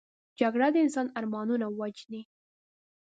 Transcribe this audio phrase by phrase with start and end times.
[0.39, 2.21] جګړه د انسان ارمانونه وژني